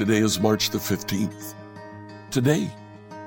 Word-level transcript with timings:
Today 0.00 0.18
is 0.18 0.40
March 0.40 0.70
the 0.70 0.78
15th. 0.78 1.54
Today, 2.30 2.70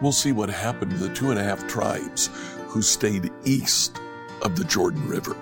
we'll 0.01 0.11
see 0.11 0.31
what 0.31 0.49
happened 0.49 0.89
to 0.89 0.97
the 0.97 1.13
two 1.13 1.29
and 1.29 1.39
a 1.39 1.43
half 1.43 1.67
tribes 1.67 2.31
who 2.67 2.81
stayed 2.81 3.29
east 3.45 3.99
of 4.41 4.55
the 4.55 4.63
Jordan 4.63 5.07
River. 5.07 5.35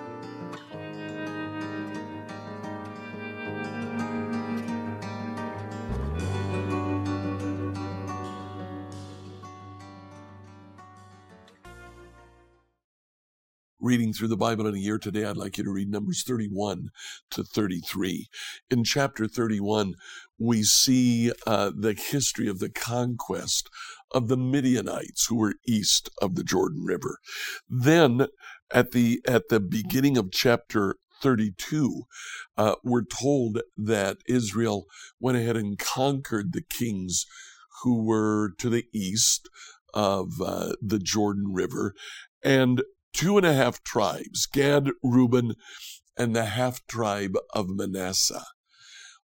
Through 14.22 14.28
the 14.28 14.36
Bible 14.36 14.68
in 14.68 14.76
a 14.76 14.78
year 14.78 14.98
today, 14.98 15.24
I'd 15.24 15.36
like 15.36 15.58
you 15.58 15.64
to 15.64 15.72
read 15.72 15.90
Numbers 15.90 16.22
31 16.22 16.90
to 17.32 17.42
33. 17.42 18.28
In 18.70 18.84
chapter 18.84 19.26
31, 19.26 19.94
we 20.38 20.62
see 20.62 21.32
uh, 21.44 21.72
the 21.76 21.92
history 21.92 22.46
of 22.46 22.60
the 22.60 22.70
conquest 22.70 23.68
of 24.12 24.28
the 24.28 24.36
Midianites 24.36 25.26
who 25.26 25.34
were 25.34 25.54
east 25.66 26.08
of 26.22 26.36
the 26.36 26.44
Jordan 26.44 26.84
River. 26.84 27.18
Then, 27.68 28.28
at 28.70 28.92
the 28.92 29.20
at 29.26 29.48
the 29.48 29.58
beginning 29.58 30.16
of 30.16 30.30
chapter 30.30 30.94
32, 31.20 32.02
uh, 32.56 32.76
we're 32.84 33.02
told 33.02 33.62
that 33.76 34.18
Israel 34.28 34.84
went 35.18 35.36
ahead 35.36 35.56
and 35.56 35.76
conquered 35.80 36.52
the 36.52 36.62
kings 36.62 37.26
who 37.82 38.04
were 38.04 38.52
to 38.58 38.70
the 38.70 38.84
east 38.94 39.48
of 39.92 40.40
uh, 40.40 40.74
the 40.80 41.00
Jordan 41.00 41.52
River. 41.52 41.92
And 42.44 42.82
two 43.12 43.36
and 43.36 43.46
a 43.46 43.54
half 43.54 43.82
tribes, 43.82 44.46
Gad, 44.46 44.90
Reuben, 45.02 45.54
and 46.16 46.34
the 46.34 46.46
half 46.46 46.86
tribe 46.86 47.36
of 47.54 47.68
Manasseh, 47.68 48.44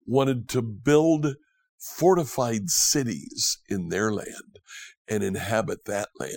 wanted 0.06 0.48
to 0.50 0.62
build 0.62 1.34
fortified 1.78 2.70
cities 2.70 3.58
in 3.68 3.88
their 3.88 4.12
land 4.12 4.60
and 5.08 5.22
inhabit 5.22 5.84
that 5.84 6.08
land. 6.18 6.36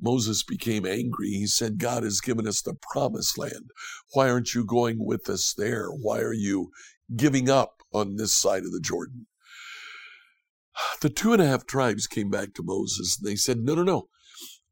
Moses 0.00 0.42
became 0.44 0.86
angry. 0.86 1.30
He 1.30 1.46
said, 1.46 1.78
God 1.78 2.04
has 2.04 2.20
given 2.20 2.46
us 2.46 2.62
the 2.62 2.74
promised 2.74 3.36
land. 3.36 3.70
Why 4.12 4.30
aren't 4.30 4.54
you 4.54 4.64
going 4.64 5.04
with 5.04 5.28
us 5.28 5.54
there? 5.56 5.88
Why 5.88 6.20
are 6.20 6.34
you 6.34 6.70
giving 7.16 7.50
up 7.50 7.82
on 7.92 8.16
this 8.16 8.34
side 8.34 8.64
of 8.64 8.72
the 8.72 8.80
Jordan? 8.80 9.26
The 11.00 11.10
two 11.10 11.32
and 11.32 11.42
a 11.42 11.46
half 11.46 11.66
tribes 11.66 12.06
came 12.06 12.30
back 12.30 12.54
to 12.54 12.62
Moses 12.62 13.18
and 13.18 13.28
they 13.28 13.36
said, 13.36 13.58
No, 13.58 13.74
no, 13.74 13.82
no. 13.82 14.08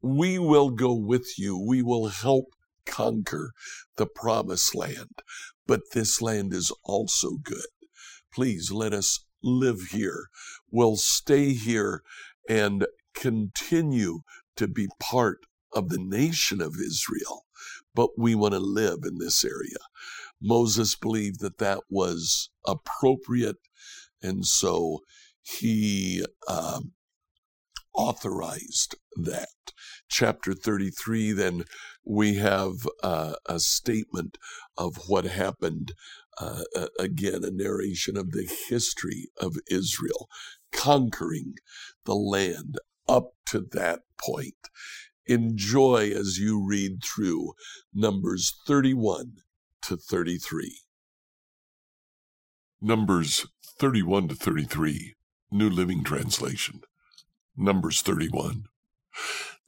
We 0.01 0.39
will 0.39 0.69
go 0.69 0.93
with 0.93 1.37
you. 1.37 1.57
We 1.57 1.81
will 1.81 2.07
help 2.07 2.45
conquer 2.85 3.51
the 3.97 4.07
promised 4.07 4.75
land. 4.75 5.21
But 5.65 5.81
this 5.93 6.21
land 6.21 6.53
is 6.53 6.71
also 6.83 7.37
good. 7.43 7.67
Please 8.33 8.71
let 8.71 8.93
us 8.93 9.25
live 9.43 9.89
here. 9.91 10.27
We'll 10.71 10.97
stay 10.97 11.53
here 11.53 12.03
and 12.47 12.85
continue 13.13 14.21
to 14.55 14.67
be 14.67 14.87
part 14.99 15.39
of 15.73 15.89
the 15.89 15.99
nation 15.99 16.61
of 16.61 16.75
Israel, 16.75 17.45
but 17.93 18.11
we 18.17 18.35
want 18.35 18.53
to 18.53 18.59
live 18.59 18.99
in 19.03 19.17
this 19.17 19.43
area. 19.43 19.77
Moses 20.41 20.95
believed 20.95 21.39
that 21.41 21.57
that 21.57 21.81
was 21.89 22.49
appropriate, 22.65 23.57
and 24.21 24.45
so 24.45 24.99
he 25.41 26.25
um, 26.47 26.93
authorized 27.97 28.95
that. 29.15 29.49
Chapter 30.07 30.53
33, 30.53 31.33
then 31.33 31.63
we 32.05 32.35
have 32.35 32.87
uh, 33.03 33.33
a 33.45 33.59
statement 33.59 34.37
of 34.77 35.09
what 35.09 35.25
happened. 35.25 35.93
Uh, 36.39 36.61
again, 36.99 37.43
a 37.43 37.51
narration 37.51 38.15
of 38.15 38.31
the 38.31 38.47
history 38.69 39.27
of 39.41 39.57
Israel 39.69 40.29
conquering 40.71 41.55
the 42.05 42.15
land 42.15 42.77
up 43.09 43.31
to 43.47 43.65
that 43.71 44.01
point. 44.19 44.69
Enjoy 45.25 46.11
as 46.15 46.37
you 46.37 46.63
read 46.65 47.03
through 47.03 47.53
Numbers 47.93 48.53
31 48.65 49.33
to 49.81 49.97
33. 49.97 50.81
Numbers 52.79 53.47
31 53.79 54.29
to 54.29 54.35
33, 54.35 55.15
New 55.51 55.69
Living 55.69 56.03
Translation. 56.03 56.81
Numbers 57.59 58.01
31. 58.03 58.67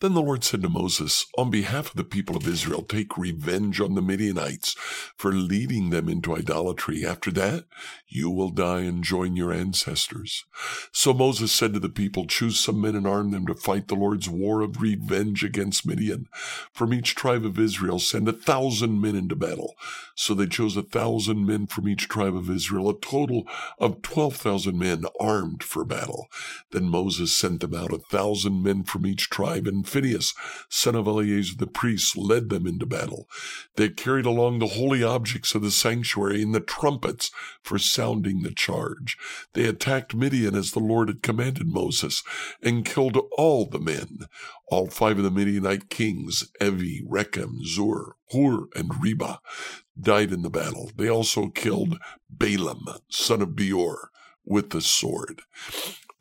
Then 0.01 0.13
the 0.13 0.21
Lord 0.21 0.45
said 0.45 0.61
to 0.61 0.69
Moses, 0.69 1.25
On 1.37 1.49
behalf 1.49 1.89
of 1.89 1.97
the 1.97 2.05
people 2.05 2.37
of 2.37 2.47
Israel, 2.47 2.83
take 2.83 3.17
revenge 3.17 3.81
on 3.81 3.95
the 3.95 4.01
Midianites 4.01 4.75
for 5.17 5.33
leading 5.33 5.89
them 5.89 6.07
into 6.07 6.33
idolatry. 6.33 7.05
After 7.05 7.31
that, 7.31 7.65
you 8.07 8.29
will 8.29 8.49
die 8.49 8.81
and 8.81 9.03
join 9.03 9.35
your 9.35 9.51
ancestors. 9.51 10.45
So 10.93 11.13
Moses 11.13 11.51
said 11.51 11.73
to 11.73 11.81
the 11.81 11.89
people, 11.89 12.27
Choose 12.27 12.57
some 12.57 12.79
men 12.79 12.95
and 12.95 13.05
arm 13.05 13.31
them 13.31 13.45
to 13.47 13.53
fight 13.53 13.89
the 13.89 13.95
Lord's 13.95 14.29
war 14.29 14.61
of 14.61 14.81
revenge 14.81 15.43
against 15.43 15.85
Midian. 15.85 16.29
From 16.71 16.93
each 16.93 17.13
tribe 17.13 17.45
of 17.45 17.59
Israel, 17.59 17.99
send 17.99 18.29
a 18.29 18.33
thousand 18.33 19.01
men 19.01 19.15
into 19.17 19.35
battle. 19.35 19.75
So 20.15 20.33
they 20.33 20.47
chose 20.47 20.77
a 20.77 20.81
thousand 20.81 21.45
men 21.45 21.67
from 21.67 21.89
each 21.89 22.07
tribe 22.07 22.35
of 22.35 22.49
Israel, 22.49 22.89
a 22.89 22.97
total 22.97 23.43
of 23.77 24.01
twelve 24.01 24.37
thousand 24.37 24.79
men 24.79 25.03
armed 25.19 25.61
for 25.61 25.83
battle. 25.83 26.29
Then 26.71 26.85
Moses 26.85 27.35
sent 27.35 27.59
them 27.59 27.75
out, 27.75 27.91
a 27.91 27.97
thousand 27.97 28.63
men 28.63 28.83
from 28.83 29.05
each 29.05 29.29
tribe, 29.29 29.67
and 29.67 29.88
Phinehas, 29.89 30.33
son 30.69 30.95
of 30.95 31.07
Eleazar 31.07 31.55
the 31.57 31.67
priest, 31.67 32.15
led 32.15 32.49
them 32.49 32.65
into 32.67 32.85
battle. 32.85 33.27
They 33.75 33.89
carried 33.89 34.25
along 34.25 34.59
the 34.59 34.67
holy 34.67 35.03
objects 35.03 35.55
of 35.55 35.61
the 35.61 35.71
sanctuary 35.71 36.41
and 36.41 36.53
the 36.53 36.59
trumpets 36.59 37.31
for 37.63 37.77
sounding 37.77 38.43
the 38.43 38.53
charge. 38.53 39.17
They 39.53 39.65
attacked 39.65 40.15
Midian 40.15 40.55
as 40.55 40.71
the 40.71 40.79
Lord 40.79 41.07
had 41.07 41.23
commanded 41.23 41.67
Moses 41.67 42.23
and 42.61 42.85
killed 42.85 43.17
all 43.37 43.65
the 43.65 43.79
men. 43.79 44.27
All 44.67 44.87
five 44.87 45.17
of 45.17 45.23
the 45.23 45.31
Midianite 45.31 45.89
kings, 45.89 46.49
Evi, 46.61 46.99
Rekem, 47.07 47.65
Zur, 47.65 48.15
Hur, 48.31 48.67
and 48.75 48.91
Reba, 49.01 49.39
died 49.99 50.31
in 50.31 50.43
the 50.43 50.49
battle. 50.49 50.91
They 50.95 51.09
also 51.09 51.49
killed 51.49 51.97
Balaam, 52.29 52.85
son 53.09 53.41
of 53.41 53.55
Beor, 53.55 54.09
with 54.45 54.69
the 54.69 54.81
sword. 54.81 55.41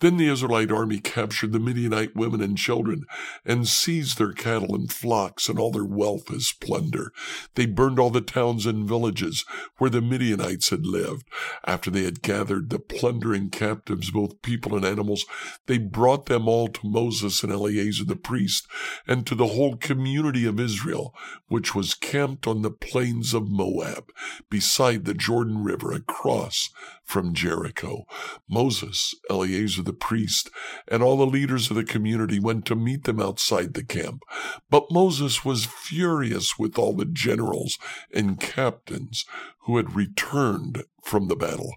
Then 0.01 0.17
the 0.17 0.29
Israelite 0.29 0.71
army 0.71 1.01
captured 1.01 1.53
the 1.53 1.59
Midianite 1.59 2.15
women 2.15 2.41
and 2.41 2.57
children 2.57 3.05
and 3.45 3.67
seized 3.67 4.17
their 4.17 4.33
cattle 4.33 4.75
and 4.75 4.93
flocks 4.93 5.49
and 5.49 5.59
all 5.59 5.73
their 5.73 5.85
wealth 5.85 6.33
as 6.33 6.53
plunder. 6.53 7.13
They 7.55 7.67
burned 7.67 7.99
all 7.99 8.11
the 8.11 8.21
towns 8.21 8.65
and 8.65 8.89
villages 8.89 9.45
where 9.79 9.91
the 9.91 10.01
Midianites 10.01 10.71
had 10.71 10.87
lived. 10.87 11.27
After 11.67 11.91
they 11.91 12.05
had 12.05 12.23
gathered 12.23 12.71
the 12.71 12.79
plundering 12.79 13.51
captives, 13.51 14.13
both 14.13 14.41
people 14.43 14.77
and 14.77 14.85
animals, 14.85 15.27
they 15.67 15.79
brought 15.79 16.27
them 16.27 16.47
all 16.47 16.69
to 16.69 16.87
Moses 16.87 17.43
and 17.43 17.53
Eleazar 17.53 18.05
the 18.05 18.15
priest 18.17 18.69
and 19.07 19.27
to 19.27 19.35
the 19.35 19.49
whole 19.49 19.77
community 19.77 20.45
of 20.47 20.61
Israel, 20.61 21.13
which 21.49 21.75
was 21.75 21.95
camped 21.95 22.47
on 22.47 22.63
the 22.63 22.71
plains 22.71 23.35
of 23.35 23.51
Moab, 23.51 24.13
beside 24.49 25.05
the 25.05 25.15
Jordan 25.15 25.65
River 25.65 25.93
across 25.93 26.71
from 27.09 27.33
Jericho. 27.33 28.05
Moses, 28.47 29.15
Eleazar 29.31 29.83
the 29.83 29.95
priest, 29.95 30.51
and 30.87 31.03
all 31.03 31.17
the 31.17 31.27
leaders 31.27 31.71
of 31.71 31.77
the 31.77 31.83
community 31.83 32.39
went 32.39 32.67
to 32.67 32.77
meet 32.77 33.05
them 33.05 33.19
outside 33.19 33.73
the 33.73 33.83
camp. 33.83 34.23
But 34.69 34.91
Moses 34.91 35.43
was 35.43 35.65
furious 35.65 36.59
with 36.59 36.79
all 36.79 36.95
the 36.95 37.07
generals 37.07 37.79
and 38.13 38.39
captains 38.39 39.25
who 39.61 39.79
had 39.79 39.97
returned 39.97 40.85
from 41.03 41.29
the 41.29 41.37
battle. 41.37 41.75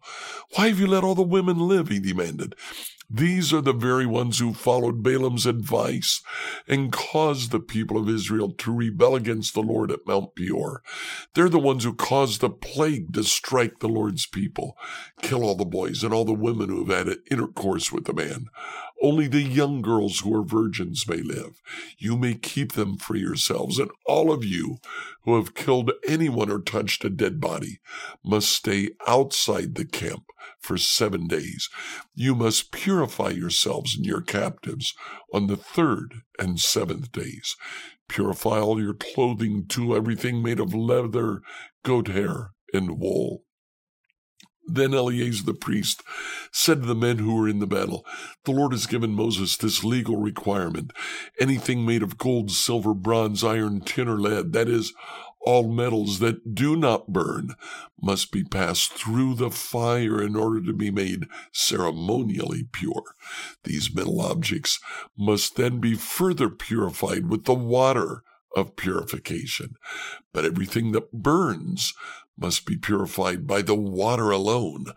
Why 0.56 0.68
have 0.68 0.80
you 0.80 0.88
let 0.88 1.06
all 1.06 1.16
the 1.16 1.24
women 1.24 1.60
live? 1.60 1.88
he 1.88 2.00
demanded. 2.02 2.54
These 3.14 3.52
are 3.52 3.60
the 3.60 3.74
very 3.74 4.06
ones 4.06 4.40
who 4.40 4.54
followed 4.54 5.04
Balaam's 5.04 5.46
advice 5.46 6.24
and 6.66 6.94
caused 6.94 7.52
the 7.52 7.60
people 7.60 7.98
of 7.98 8.08
Israel 8.08 8.54
to 8.54 8.74
rebel 8.74 9.16
against 9.16 9.54
the 9.54 9.62
Lord 9.62 9.92
at 9.92 10.08
Mount 10.08 10.34
Peor. 10.34 10.82
They're 11.34 11.50
the 11.50 11.60
ones 11.60 11.84
who 11.84 11.94
caused 11.94 12.40
the 12.40 12.50
plague 12.50 13.14
to 13.16 13.26
strike 13.26 13.80
the 13.80 13.90
Lord's 13.90 14.26
people. 14.26 14.78
Kill 15.22 15.44
all 15.44 15.56
the 15.56 15.66
boys 15.66 16.06
and 16.06 16.14
all 16.14 16.24
the 16.24 16.32
women 16.32 16.70
who 16.70 16.86
have 16.86 17.08
had 17.08 17.18
intercourse 17.30 17.92
with 17.92 18.06
the 18.06 18.14
man. 18.14 18.46
Only 19.02 19.28
the 19.28 19.42
young 19.42 19.82
girls 19.82 20.20
who 20.20 20.36
are 20.36 20.44
virgins 20.44 21.08
may 21.08 21.22
live. 21.22 21.60
You 21.98 22.18
may 22.18 22.36
keep 22.36 22.74
them 22.74 22.98
for 22.98 23.16
yourselves, 23.16 23.80
and 23.80 23.90
all 24.06 24.32
of 24.32 24.46
you 24.46 24.78
who 25.24 25.36
have 25.36 25.56
killed 25.56 25.92
anyone 26.08 26.52
or 26.52 26.62
touched 26.62 27.04
a 27.04 27.10
dead 27.10 27.42
body 27.42 27.80
must 28.24 28.50
stay 28.52 28.92
outside 29.08 29.74
the 29.74 29.86
camp 29.86 30.26
for 30.60 30.78
seven 30.78 31.28
days. 31.28 31.68
You 32.14 32.36
must 32.36 32.72
purify 32.72 33.30
yourselves 33.30 33.96
and 33.96 34.06
your 34.06 34.22
captives 34.22 34.94
on 35.34 35.48
the 35.48 35.58
third 35.58 36.22
and 36.38 36.60
seventh 36.60 37.12
days. 37.12 37.56
Purify 38.08 38.60
all 38.60 38.80
your 38.80 38.94
clothing 38.94 39.66
too, 39.68 39.96
everything 39.96 40.44
made 40.44 40.60
of 40.60 40.76
leather, 40.76 41.42
goat 41.84 42.08
hair, 42.08 42.52
and 42.74 43.00
wool. 43.00 43.46
Then 44.66 44.94
Eleazar 44.94 45.44
the 45.44 45.54
priest 45.54 46.04
said 46.52 46.82
to 46.82 46.88
the 46.88 46.96
men 46.96 47.18
who 47.18 47.36
were 47.36 47.50
in 47.50 47.60
the 47.60 47.68
battle, 47.68 48.06
The 48.46 48.52
Lord 48.52 48.72
has 48.72 48.86
given 48.86 49.12
Moses 49.12 49.58
this 49.58 49.84
legal 49.84 50.18
requirement. 50.18 50.92
Anything 51.40 51.86
made 51.86 52.04
of 52.04 52.18
gold, 52.18 52.52
silver, 52.52 52.94
bronze, 52.94 53.44
iron, 53.44 53.82
tin, 53.82 54.08
or 54.08 54.20
lead, 54.20 54.54
that 54.54 54.68
is, 54.70 54.94
All 55.44 55.68
metals 55.68 56.20
that 56.20 56.54
do 56.54 56.76
not 56.76 57.12
burn 57.12 57.56
must 58.00 58.32
be 58.32 58.44
passed 58.44 58.94
through 58.94 59.34
the 59.36 59.50
fire 59.50 60.22
in 60.22 60.36
order 60.36 60.62
to 60.62 60.74
be 60.74 60.92
made 60.92 61.26
ceremonially 61.52 62.68
pure. 62.72 63.16
These 63.64 63.94
metal 63.96 64.22
objects 64.22 64.80
must 65.18 65.56
then 65.56 65.80
be 65.80 65.96
further 65.96 66.50
purified 66.50 67.28
with 67.28 67.46
the 67.46 67.56
water 67.56 68.24
of 68.56 68.76
purification. 68.76 69.76
But 70.34 70.46
everything 70.46 70.92
that 70.92 71.12
burns 71.12 71.94
must 72.42 72.66
be 72.66 72.76
purified 72.76 73.48
by 73.48 73.62
the 73.62 73.76
water 73.76 74.32
alone. 74.32 74.88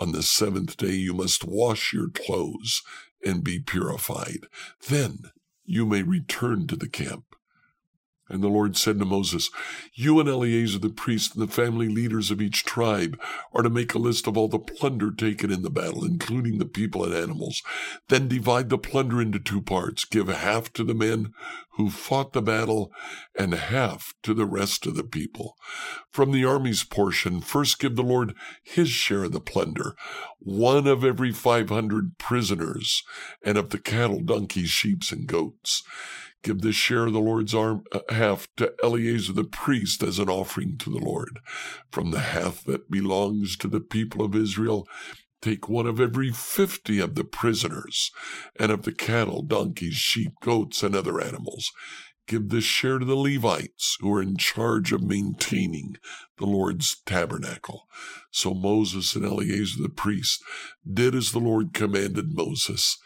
On 0.00 0.12
the 0.12 0.22
seventh 0.22 0.76
day 0.76 0.92
you 0.92 1.12
must 1.12 1.44
wash 1.44 1.92
your 1.92 2.08
clothes 2.08 2.82
and 3.24 3.44
be 3.44 3.58
purified. 3.58 4.46
Then 4.88 5.18
you 5.64 5.84
may 5.86 6.02
return 6.02 6.66
to 6.68 6.76
the 6.76 6.88
camp. 6.88 7.31
And 8.32 8.42
the 8.42 8.48
Lord 8.48 8.78
said 8.78 8.98
to 8.98 9.04
Moses, 9.04 9.50
You 9.92 10.18
and 10.18 10.26
Eleazar 10.26 10.78
the 10.78 10.88
priest 10.88 11.34
and 11.34 11.46
the 11.46 11.52
family 11.52 11.86
leaders 11.86 12.30
of 12.30 12.40
each 12.40 12.64
tribe 12.64 13.20
are 13.52 13.62
to 13.62 13.68
make 13.68 13.92
a 13.92 13.98
list 13.98 14.26
of 14.26 14.38
all 14.38 14.48
the 14.48 14.58
plunder 14.58 15.10
taken 15.10 15.52
in 15.52 15.60
the 15.60 15.68
battle, 15.68 16.02
including 16.02 16.58
the 16.58 16.64
people 16.64 17.04
and 17.04 17.14
animals. 17.14 17.62
Then 18.08 18.28
divide 18.28 18.70
the 18.70 18.78
plunder 18.78 19.20
into 19.20 19.38
two 19.38 19.60
parts. 19.60 20.06
Give 20.06 20.28
half 20.28 20.72
to 20.72 20.82
the 20.82 20.94
men 20.94 21.34
who 21.72 21.90
fought 21.90 22.32
the 22.32 22.40
battle 22.40 22.90
and 23.38 23.52
half 23.52 24.14
to 24.22 24.32
the 24.32 24.46
rest 24.46 24.86
of 24.86 24.94
the 24.94 25.04
people. 25.04 25.58
From 26.10 26.32
the 26.32 26.44
army's 26.44 26.84
portion, 26.84 27.42
first 27.42 27.78
give 27.78 27.96
the 27.96 28.02
Lord 28.02 28.34
his 28.62 28.88
share 28.88 29.24
of 29.24 29.32
the 29.32 29.40
plunder, 29.40 29.94
one 30.38 30.86
of 30.86 31.04
every 31.04 31.32
five 31.32 31.68
hundred 31.68 32.16
prisoners, 32.16 33.02
and 33.44 33.58
of 33.58 33.70
the 33.70 33.78
cattle, 33.78 34.20
donkeys, 34.20 34.70
sheep, 34.70 35.02
and 35.10 35.26
goats. 35.26 35.82
Give 36.42 36.60
this 36.60 36.74
share 36.74 37.06
of 37.06 37.12
the 37.12 37.20
Lord's 37.20 37.54
arm, 37.54 37.84
uh, 37.92 38.00
half 38.08 38.48
to 38.56 38.72
Eleazar 38.82 39.32
the 39.32 39.44
priest 39.44 40.02
as 40.02 40.18
an 40.18 40.28
offering 40.28 40.76
to 40.78 40.90
the 40.90 40.98
Lord. 40.98 41.38
From 41.90 42.10
the 42.10 42.20
half 42.20 42.64
that 42.64 42.90
belongs 42.90 43.56
to 43.58 43.68
the 43.68 43.80
people 43.80 44.24
of 44.24 44.34
Israel, 44.34 44.86
take 45.40 45.68
one 45.68 45.86
of 45.86 46.00
every 46.00 46.32
fifty 46.32 46.98
of 46.98 47.14
the 47.14 47.24
prisoners, 47.24 48.10
and 48.58 48.72
of 48.72 48.82
the 48.82 48.92
cattle, 48.92 49.42
donkeys, 49.42 49.94
sheep, 49.94 50.32
goats, 50.40 50.82
and 50.82 50.96
other 50.96 51.20
animals. 51.20 51.70
Give 52.28 52.48
this 52.48 52.64
share 52.64 52.98
to 52.98 53.04
the 53.04 53.16
Levites, 53.16 53.96
who 54.00 54.12
are 54.14 54.22
in 54.22 54.36
charge 54.36 54.92
of 54.92 55.02
maintaining 55.02 55.96
the 56.38 56.46
Lord's 56.46 57.00
tabernacle. 57.04 57.88
So 58.30 58.54
Moses 58.54 59.16
and 59.16 59.24
Eleazar 59.24 59.82
the 59.82 59.88
priest 59.88 60.42
did 60.90 61.14
as 61.14 61.32
the 61.32 61.40
Lord 61.40 61.74
commanded 61.74 62.34
Moses. 62.34 62.98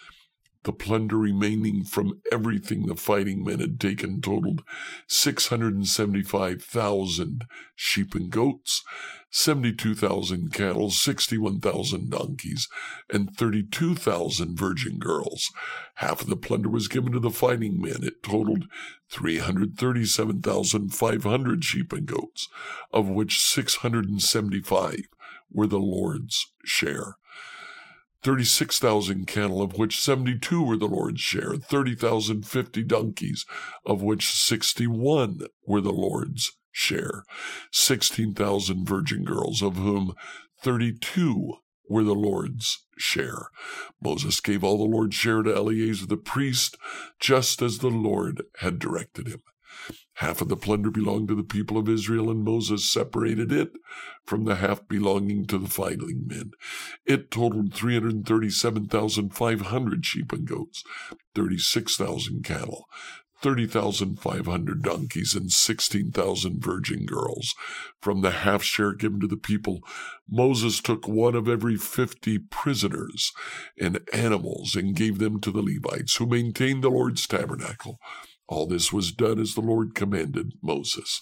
The 0.67 0.73
plunder 0.73 1.17
remaining 1.17 1.85
from 1.85 2.21
everything 2.33 2.87
the 2.87 2.97
fighting 2.97 3.45
men 3.45 3.61
had 3.61 3.79
taken 3.79 4.21
totaled 4.21 4.65
675,000 5.07 7.45
sheep 7.77 8.17
and 8.17 8.31
goats, 8.31 8.83
72,000 9.31 10.53
cattle, 10.53 10.91
61,000 10.91 12.11
donkeys, 12.11 12.69
and 13.09 13.33
32,000 13.37 14.59
virgin 14.59 14.99
girls. 14.99 15.53
Half 15.95 16.23
of 16.23 16.27
the 16.27 16.37
plunder 16.37 16.69
was 16.69 16.89
given 16.89 17.13
to 17.13 17.21
the 17.21 17.31
fighting 17.31 17.81
men. 17.81 18.03
It 18.03 18.25
totaled 18.25 18.65
337,500 19.09 21.65
sheep 21.65 21.93
and 21.93 22.07
goats, 22.07 22.49
of 22.93 23.09
which 23.09 23.41
675 23.41 25.03
were 25.49 25.69
the 25.69 25.79
Lord's 25.79 26.51
share. 26.65 27.19
36,000 28.27 29.25
cattle, 29.29 29.63
of 29.63 29.79
which 29.79 30.01
72 30.01 30.61
were 30.61 30.77
the 30.77 30.89
Lord's 30.89 31.21
share, 31.21 31.55
30,050 31.55 32.83
donkeys, 32.83 33.47
of 33.85 34.03
which 34.03 34.33
61 34.33 35.43
were 35.65 35.81
the 35.81 35.93
Lord's 35.93 36.51
share, 36.73 37.23
16,000 37.71 38.85
virgin 38.85 39.23
girls, 39.23 39.63
of 39.63 39.77
whom 39.77 40.13
32 40.61 41.55
were 41.89 42.03
the 42.03 42.17
Lord's 42.17 42.85
share. 42.99 43.47
Moses 44.03 44.41
gave 44.41 44.65
all 44.65 44.79
the 44.79 44.93
Lord's 44.93 45.15
share 45.15 45.45
to 45.45 45.55
Eleazar 45.55 46.07
the 46.07 46.17
priest, 46.17 46.77
just 47.21 47.63
as 47.63 47.79
the 47.79 47.91
Lord 47.91 48.43
had 48.59 48.81
directed 48.81 49.29
him. 49.29 49.43
Half 50.17 50.41
of 50.41 50.49
the 50.49 50.57
plunder 50.57 50.91
belonged 50.91 51.29
to 51.29 51.35
the 51.35 51.43
people 51.43 51.77
of 51.77 51.91
Israel, 51.91 52.31
and 52.31 52.43
Moses 52.43 52.91
separated 52.91 53.53
it 53.53 53.73
from 54.25 54.45
the 54.45 54.55
half 54.57 54.89
belonging 54.89 55.45
to 55.47 55.59
the 55.59 55.69
fighting 55.69 56.25
men. 56.27 56.53
It 57.05 57.31
totaled 57.31 57.75
337,500 57.75 60.07
sheep 60.07 60.33
and 60.33 60.47
goats, 60.47 60.83
36,000 61.35 62.43
cattle, 62.43 62.87
30,500 63.43 64.83
donkeys, 64.83 65.35
and 65.35 65.53
16,000 65.53 66.63
virgin 66.63 67.05
girls. 67.05 67.55
From 68.01 68.23
the 68.23 68.31
half 68.31 68.63
share 68.63 68.95
given 68.95 69.21
to 69.21 69.27
the 69.27 69.37
people, 69.37 69.81
Moses 70.27 70.81
took 70.81 71.07
one 71.07 71.35
of 71.35 71.47
every 71.47 71.77
50 71.77 72.39
prisoners 72.51 73.35
and 73.79 74.01
animals 74.15 74.75
and 74.75 74.97
gave 74.97 75.19
them 75.19 75.41
to 75.41 75.51
the 75.51 75.61
Levites, 75.61 76.17
who 76.17 76.25
maintained 76.27 76.83
the 76.83 76.89
Lord's 76.89 77.27
tabernacle. 77.27 77.99
All 78.49 78.67
this 78.67 78.93
was 78.93 79.11
done 79.11 79.41
as 79.41 79.55
the 79.55 79.61
Lord 79.61 79.95
commanded 79.95 80.53
Moses. 80.63 81.21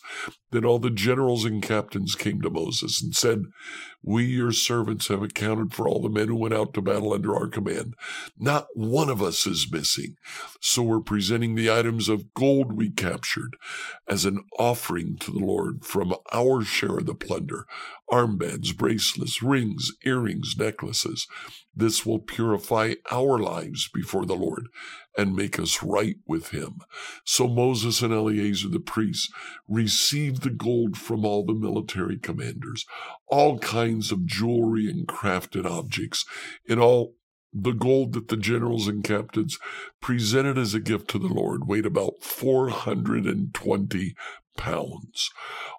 Then 0.50 0.64
all 0.64 0.78
the 0.78 0.90
generals 0.90 1.44
and 1.44 1.62
captains 1.62 2.14
came 2.14 2.42
to 2.42 2.50
Moses 2.50 3.02
and 3.02 3.14
said, 3.14 3.44
We, 4.06 4.24
your 4.24 4.52
servants, 4.52 5.08
have 5.08 5.22
accounted 5.22 5.72
for 5.72 5.88
all 5.88 6.02
the 6.02 6.10
men 6.10 6.28
who 6.28 6.36
went 6.36 6.54
out 6.54 6.74
to 6.74 6.82
battle 6.82 7.14
under 7.14 7.34
our 7.34 7.48
command. 7.48 7.94
Not 8.38 8.66
one 8.74 9.08
of 9.08 9.22
us 9.22 9.46
is 9.46 9.70
missing. 9.70 10.16
So 10.60 10.82
we're 10.82 11.00
presenting 11.00 11.54
the 11.54 11.70
items 11.70 12.10
of 12.10 12.34
gold 12.34 12.74
we 12.74 12.90
captured 12.90 13.56
as 14.06 14.26
an 14.26 14.44
offering 14.58 15.16
to 15.20 15.30
the 15.30 15.38
Lord 15.38 15.84
from 15.84 16.14
our 16.32 16.62
share 16.62 16.98
of 16.98 17.06
the 17.06 17.14
plunder 17.14 17.66
armbands, 18.10 18.76
bracelets, 18.76 19.42
rings, 19.42 19.90
earrings, 20.04 20.54
necklaces. 20.58 21.26
This 21.74 22.06
will 22.06 22.20
purify 22.20 22.94
our 23.10 23.38
lives 23.38 23.88
before 23.92 24.26
the 24.26 24.36
Lord 24.36 24.68
and 25.16 25.34
make 25.34 25.58
us 25.58 25.82
right 25.82 26.16
with 26.26 26.50
him. 26.50 26.80
So 27.24 27.48
Moses 27.48 28.02
and 28.02 28.12
Eleazar 28.12 28.68
the 28.68 28.80
priests 28.80 29.32
received 29.68 30.42
the 30.42 30.50
gold 30.50 30.96
from 30.96 31.24
all 31.24 31.44
the 31.44 31.54
military 31.54 32.18
commanders, 32.18 32.84
all 33.28 33.58
kinds 33.58 33.93
of 34.12 34.26
jewelry 34.26 34.88
and 34.88 35.06
crafted 35.06 35.66
objects, 35.66 36.24
in 36.66 36.78
all 36.78 37.14
the 37.54 37.72
gold 37.72 38.12
that 38.14 38.28
the 38.28 38.36
generals 38.36 38.88
and 38.88 39.04
captains 39.04 39.58
presented 40.00 40.58
as 40.58 40.74
a 40.74 40.80
gift 40.80 41.08
to 41.08 41.18
the 41.18 41.28
Lord 41.28 41.68
weighed 41.68 41.86
about 41.86 42.22
420 42.22 44.14
pounds. 44.56 45.30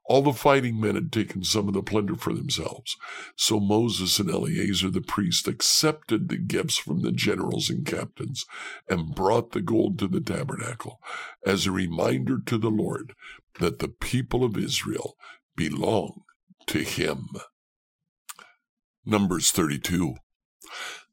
All 0.06 0.22
the 0.22 0.34
fighting 0.34 0.80
men 0.80 0.96
had 0.96 1.12
taken 1.12 1.44
some 1.44 1.68
of 1.68 1.74
the 1.74 1.84
plunder 1.84 2.16
for 2.16 2.34
themselves. 2.34 2.96
So 3.36 3.60
Moses 3.60 4.20
and 4.20 4.30
Eleazar 4.30 4.90
the 4.90 5.02
priest 5.02 5.48
accepted 5.48 6.30
the 6.30 6.38
gifts 6.38 6.78
from 6.78 7.02
the 7.02 7.12
generals 7.12 7.70
and 7.70 7.86
captains 7.86 8.46
and 8.90 9.16
brought 9.16 9.52
the 9.52 9.62
gold 9.62 10.00
to 10.00 10.08
the 10.08 10.22
tabernacle 10.22 11.00
as 11.46 11.66
a 11.66 11.72
reminder 11.72 12.40
to 12.46 12.58
the 12.58 12.72
Lord 12.72 13.14
that 13.60 13.80
the 13.80 13.88
people 13.88 14.44
of 14.44 14.58
Israel 14.58 15.16
belong 15.56 16.22
to 16.68 16.80
him. 16.80 17.30
Numbers 19.08 19.52
32. 19.52 20.16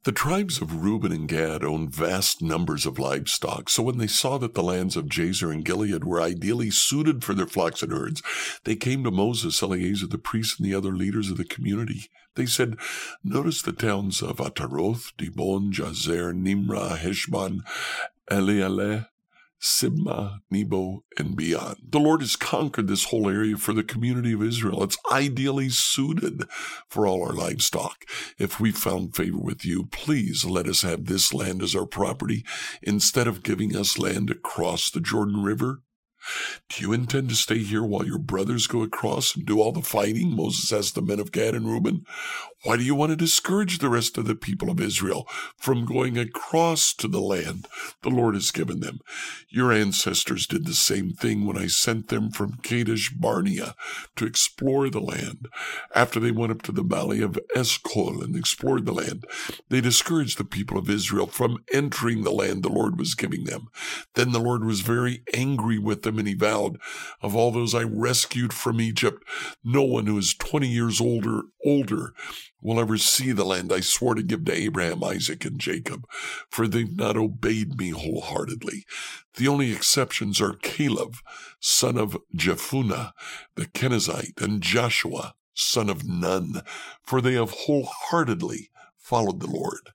The 0.05 0.13
tribes 0.13 0.63
of 0.63 0.83
Reuben 0.83 1.13
and 1.13 1.29
Gad 1.29 1.63
owned 1.63 1.95
vast 1.95 2.41
numbers 2.41 2.87
of 2.87 2.99
livestock, 2.99 3.69
so 3.69 3.83
when 3.83 3.99
they 3.99 4.07
saw 4.07 4.39
that 4.39 4.55
the 4.55 4.63
lands 4.63 4.97
of 4.97 5.05
Jazer 5.07 5.53
and 5.53 5.63
Gilead 5.63 6.03
were 6.03 6.21
ideally 6.21 6.71
suited 6.71 7.23
for 7.23 7.35
their 7.35 7.47
flocks 7.47 7.83
and 7.83 7.93
herds, 7.93 8.23
they 8.65 8.77
came 8.77 9.05
to 9.05 9.11
Moses, 9.11 9.63
Eleazar 9.63 10.07
the 10.07 10.17
priest, 10.17 10.59
and 10.59 10.67
the 10.67 10.75
other 10.75 10.93
leaders 10.93 11.31
of 11.31 11.37
the 11.37 11.45
community. 11.45 12.11
They 12.35 12.47
said, 12.47 12.77
Notice 13.23 13.61
the 13.61 13.73
towns 13.73 14.23
of 14.23 14.39
Ataroth, 14.39 15.13
Dibon, 15.19 15.73
Jazer, 15.73 16.35
Nimrah, 16.35 16.97
Heshbon, 16.97 17.61
Elealeh, 18.31 19.07
Sibmah, 19.63 20.41
Nebo, 20.51 21.05
and 21.17 21.37
beyond. 21.37 21.77
The 21.89 22.01
Lord 22.01 22.21
has 22.21 22.35
conquered 22.35 22.89
this 22.89 23.05
whole 23.05 23.29
area 23.31 23.57
for 23.57 23.73
the 23.73 23.85
community 23.85 24.33
of 24.33 24.43
Israel. 24.43 24.83
It's 24.83 24.99
ideally 25.11 25.69
suited 25.69 26.45
for 26.89 27.07
all 27.07 27.23
our 27.25 27.33
livestock. 27.33 28.05
If 28.39 28.59
we 28.59 28.73
found 28.73 29.15
favor 29.15 29.39
with 29.39 29.65
you, 29.65 29.87
please 29.87 30.45
let 30.45 30.67
us 30.67 30.83
have 30.83 31.07
this 31.07 31.33
land 31.33 31.63
as 31.63 31.77
our 31.77 31.87
property 31.87 32.45
instead 32.83 33.29
of 33.29 33.45
giving 33.45 33.77
us 33.77 33.99
land 33.99 34.31
across 34.31 34.91
the 34.91 35.01
Jordan 35.01 35.45
River. 35.45 35.83
Do 36.69 36.83
you 36.83 36.93
intend 36.93 37.29
to 37.31 37.35
stay 37.35 37.59
here 37.59 37.83
while 37.83 38.07
your 38.07 38.19
brothers 38.19 38.67
go 38.67 38.83
across 38.83 39.35
and 39.35 39.45
do 39.45 39.61
all 39.61 39.73
the 39.73 39.83
fighting? 39.83 40.35
Moses 40.35 40.73
asked 40.73 40.95
the 40.95 41.03
men 41.03 41.19
of 41.19 41.33
Gad 41.33 41.55
and 41.55 41.67
Reuben. 41.67 42.05
Why 42.65 42.77
do 42.77 42.85
you 42.85 42.95
want 42.95 43.11
to 43.11 43.17
discourage 43.17 43.79
the 43.79 43.89
rest 43.89 44.17
of 44.17 44.27
the 44.27 44.37
people 44.37 44.71
of 44.71 44.81
Israel 44.81 45.27
from 45.57 45.85
going 45.85 46.17
across 46.17 46.95
to 46.95 47.09
the 47.09 47.21
land 47.21 47.67
the 48.03 48.09
Lord 48.09 48.37
has 48.37 48.53
given 48.53 48.79
them? 48.79 49.01
Your 49.49 49.73
ancestors 49.73 50.47
did 50.47 50.65
the 50.65 50.75
same 50.75 51.11
thing 51.11 51.45
when 51.45 51.59
I 51.59 51.67
sent 51.67 52.07
them 52.07 52.31
from 52.31 52.59
Kadesh 52.63 53.11
Barnea 53.11 53.75
to 54.15 54.27
explore 54.27 54.89
the 54.89 55.01
land. 55.01 55.49
After 55.93 56.21
they 56.21 56.31
went 56.31 56.53
up 56.53 56.63
to 56.63 56.73
the 56.73 56.85
valley 56.85 57.21
of 57.21 57.37
Eshcol 57.57 58.23
and 58.23 58.37
explored 58.37 58.87
the 58.87 58.93
land, 58.93 59.25
they 59.69 59.81
discouraged 59.81 60.39
the 60.39 60.45
people 60.45 60.79
of 60.79 60.89
Israel 60.89 61.27
from 61.27 61.65
entering 61.73 62.23
the 62.23 62.31
land 62.31 62.63
the 62.63 62.69
Lord 62.69 62.97
was 62.97 63.17
giving 63.17 63.43
them. 63.43 63.71
Then 64.15 64.31
the 64.31 64.39
Lord 64.39 64.65
was 64.65 64.83
very 64.83 65.25
angry 65.35 65.81
with 65.81 66.03
them 66.03 66.17
and 66.17 66.29
he 66.29 66.35
vowed, 66.35 66.79
Of 67.23 67.35
all 67.35 67.51
those 67.51 67.75
I 67.75 67.83
rescued 67.83 68.53
from 68.53 68.81
Egypt, 68.81 69.25
no 69.65 69.83
one 69.83 70.07
who 70.07 70.17
is 70.17 70.33
20 70.33 70.69
years 70.69 71.01
older, 71.01 71.43
older 71.65 72.15
will 72.63 72.81
ever 72.81 72.97
see 72.97 73.33
the 73.33 73.45
land 73.45 73.73
I 73.73 73.81
swore 73.81 74.15
to 74.15 74.23
give 74.23 74.45
to 74.45 74.53
Abraham, 74.53 75.03
Isaac, 75.03 75.45
and 75.45 75.59
Jacob, 75.59 76.07
for 76.49 76.67
they've 76.67 76.97
not 76.97 77.17
obeyed 77.17 77.77
me 77.77 77.91
wholeheartedly. 77.91 78.85
The 79.35 79.49
only 79.49 79.73
exceptions 79.73 80.41
are 80.41 80.55
Caleb, 80.55 81.17
son 81.61 81.99
of 81.99 82.17
Jephunneh, 82.35 83.13
the 83.57 83.67
Kenizzite, 83.67 84.41
and 84.41 84.63
Joshua, 84.63 85.35
son 85.55 85.91
of 85.91 86.07
Nun, 86.07 86.63
for 87.03 87.21
they 87.21 87.35
have 87.35 87.51
wholeheartedly 87.51 88.71
followed 88.97 89.41
the 89.41 89.51
Lord. 89.51 89.91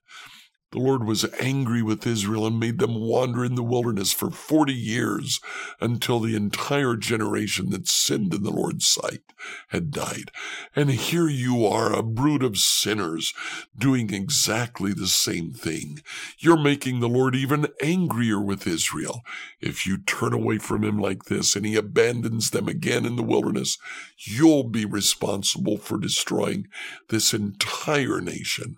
The 0.70 0.80
Lord 0.80 1.04
was 1.04 1.24
angry 1.40 1.80
with 1.80 2.06
Israel 2.06 2.46
and 2.46 2.60
made 2.60 2.78
them 2.78 2.94
wander 2.94 3.42
in 3.42 3.54
the 3.54 3.62
wilderness 3.62 4.12
for 4.12 4.30
forty 4.30 4.74
years 4.74 5.40
until 5.80 6.20
the 6.20 6.36
entire 6.36 6.94
generation 6.94 7.70
that 7.70 7.88
sinned 7.88 8.34
in 8.34 8.42
the 8.42 8.50
Lord's 8.50 8.86
sight 8.86 9.22
had 9.68 9.90
died. 9.90 10.30
And 10.76 10.90
here 10.90 11.26
you 11.26 11.64
are, 11.64 11.94
a 11.94 12.02
brood 12.02 12.42
of 12.42 12.58
sinners, 12.58 13.32
doing 13.78 14.12
exactly 14.12 14.92
the 14.92 15.06
same 15.06 15.52
thing. 15.52 16.00
You're 16.38 16.58
making 16.58 17.00
the 17.00 17.08
Lord 17.08 17.34
even 17.34 17.68
angrier 17.80 18.40
with 18.40 18.66
Israel. 18.66 19.22
If 19.60 19.86
you 19.86 19.96
turn 19.96 20.34
away 20.34 20.58
from 20.58 20.84
him 20.84 20.98
like 20.98 21.24
this 21.24 21.56
and 21.56 21.64
he 21.64 21.76
abandons 21.76 22.50
them 22.50 22.68
again 22.68 23.06
in 23.06 23.16
the 23.16 23.22
wilderness, 23.22 23.78
you'll 24.18 24.64
be 24.64 24.84
responsible 24.84 25.78
for 25.78 25.98
destroying 25.98 26.68
this 27.08 27.32
entire 27.32 28.20
nation. 28.20 28.76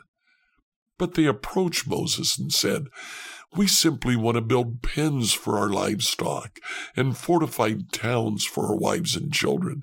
But 1.01 1.15
they 1.15 1.25
approached 1.25 1.89
Moses 1.89 2.39
and 2.39 2.53
said, 2.53 2.89
We 3.57 3.67
simply 3.67 4.17
want 4.17 4.35
to 4.35 4.43
build 4.43 4.83
pens 4.83 5.33
for 5.33 5.57
our 5.57 5.71
livestock 5.71 6.59
and 6.95 7.17
fortified 7.17 7.91
towns 7.91 8.45
for 8.45 8.67
our 8.67 8.77
wives 8.77 9.17
and 9.17 9.33
children. 9.33 9.83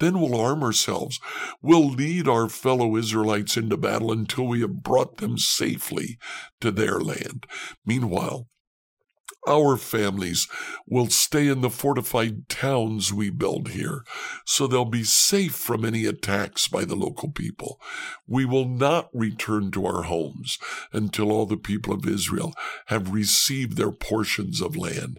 Then 0.00 0.20
we'll 0.20 0.38
arm 0.38 0.62
ourselves. 0.62 1.18
We'll 1.62 1.88
lead 1.88 2.28
our 2.28 2.50
fellow 2.50 2.94
Israelites 2.96 3.56
into 3.56 3.78
battle 3.78 4.12
until 4.12 4.46
we 4.46 4.60
have 4.60 4.82
brought 4.82 5.16
them 5.16 5.38
safely 5.38 6.18
to 6.60 6.70
their 6.70 7.00
land. 7.00 7.46
Meanwhile, 7.86 8.46
our 9.48 9.76
families 9.76 10.48
will 10.86 11.08
stay 11.08 11.48
in 11.48 11.60
the 11.60 11.70
fortified 11.70 12.48
towns 12.48 13.12
we 13.12 13.30
build 13.30 13.70
here, 13.70 14.04
so 14.44 14.66
they'll 14.66 14.84
be 14.84 15.04
safe 15.04 15.54
from 15.54 15.84
any 15.84 16.04
attacks 16.04 16.68
by 16.68 16.84
the 16.84 16.96
local 16.96 17.30
people. 17.30 17.80
We 18.26 18.44
will 18.44 18.68
not 18.68 19.08
return 19.12 19.70
to 19.72 19.86
our 19.86 20.02
homes 20.02 20.58
until 20.92 21.32
all 21.32 21.46
the 21.46 21.56
people 21.56 21.94
of 21.94 22.06
Israel 22.06 22.52
have 22.86 23.12
received 23.12 23.76
their 23.76 23.92
portions 23.92 24.60
of 24.60 24.76
land. 24.76 25.18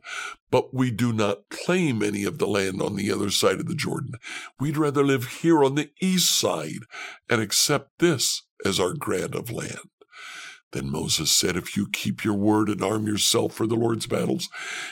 But 0.51 0.73
we 0.73 0.91
do 0.91 1.13
not 1.13 1.49
claim 1.49 2.03
any 2.03 2.25
of 2.25 2.37
the 2.37 2.47
land 2.47 2.81
on 2.81 2.95
the 2.95 3.11
other 3.11 3.29
side 3.29 3.59
of 3.59 3.67
the 3.67 3.75
Jordan. 3.75 4.15
We'd 4.59 4.77
rather 4.77 5.03
live 5.03 5.39
here 5.41 5.63
on 5.63 5.75
the 5.75 5.91
east 6.01 6.37
side 6.37 6.83
and 7.29 7.41
accept 7.41 7.99
this 7.99 8.43
as 8.65 8.79
our 8.79 8.93
grant 8.93 9.33
of 9.33 9.49
land. 9.49 9.90
Then 10.71 10.89
Moses 10.89 11.31
said, 11.31 11.57
If 11.57 11.75
you 11.75 11.87
keep 11.87 12.23
your 12.23 12.33
word 12.33 12.69
and 12.69 12.81
arm 12.81 13.05
yourself 13.05 13.53
for 13.53 13.67
the 13.67 13.75
Lord's 13.75 14.07
battles, 14.07 14.49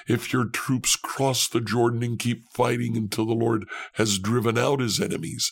if 0.08 0.34
your 0.34 0.46
troops 0.46 0.96
cross 0.96 1.48
the 1.48 1.62
Jordan 1.62 2.04
and 2.04 2.20
keep 2.20 2.52
fighting 2.52 2.98
until 2.98 3.26
the 3.26 3.34
Lord 3.34 3.68
has 3.94 4.20
driven 4.20 4.58
out 4.58 4.82
his 4.82 5.00
enemies, 5.00 5.52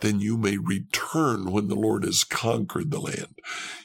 then 0.00 0.20
you 0.20 0.36
may 0.36 0.56
return 0.56 1.52
when 1.52 1.68
the 1.68 1.76
Lord 1.76 2.04
has 2.04 2.24
conquered 2.24 2.90
the 2.90 3.00
land. 3.00 3.38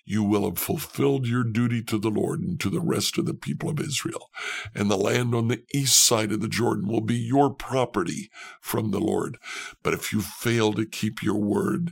You 0.03 0.23
will 0.23 0.45
have 0.45 0.57
fulfilled 0.57 1.27
your 1.27 1.43
duty 1.43 1.83
to 1.83 1.97
the 1.99 2.09
Lord 2.09 2.41
and 2.41 2.59
to 2.59 2.69
the 2.69 2.81
rest 2.81 3.17
of 3.17 3.25
the 3.25 3.33
people 3.33 3.69
of 3.69 3.79
Israel. 3.79 4.31
And 4.73 4.89
the 4.89 4.97
land 4.97 5.35
on 5.35 5.47
the 5.47 5.63
east 5.73 6.03
side 6.03 6.31
of 6.31 6.41
the 6.41 6.47
Jordan 6.47 6.87
will 6.87 7.01
be 7.01 7.15
your 7.15 7.51
property 7.51 8.31
from 8.59 8.91
the 8.91 8.99
Lord. 8.99 9.37
But 9.83 9.93
if 9.93 10.11
you 10.11 10.21
fail 10.21 10.73
to 10.73 10.85
keep 10.85 11.21
your 11.21 11.39
word, 11.39 11.91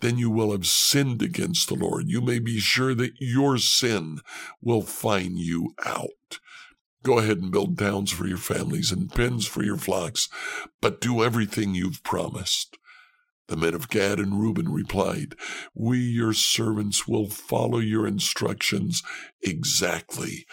then 0.00 0.18
you 0.18 0.30
will 0.30 0.52
have 0.52 0.66
sinned 0.66 1.22
against 1.22 1.68
the 1.68 1.74
Lord. 1.74 2.08
You 2.08 2.20
may 2.20 2.38
be 2.38 2.58
sure 2.58 2.94
that 2.94 3.12
your 3.18 3.58
sin 3.58 4.20
will 4.60 4.82
find 4.82 5.38
you 5.38 5.74
out. 5.84 6.38
Go 7.02 7.18
ahead 7.18 7.38
and 7.38 7.50
build 7.50 7.78
towns 7.78 8.10
for 8.10 8.26
your 8.26 8.38
families 8.38 8.92
and 8.92 9.10
pens 9.10 9.46
for 9.46 9.62
your 9.62 9.78
flocks, 9.78 10.28
but 10.80 11.00
do 11.00 11.22
everything 11.22 11.74
you've 11.74 12.02
promised. 12.02 12.76
The 13.50 13.56
men 13.56 13.74
of 13.74 13.88
Gad 13.88 14.20
and 14.20 14.40
Reuben 14.40 14.72
replied, 14.72 15.34
We, 15.74 15.98
your 15.98 16.32
servants, 16.32 17.08
will 17.08 17.28
follow 17.28 17.80
your 17.80 18.06
instructions 18.06 19.02
exactly. 19.42 20.46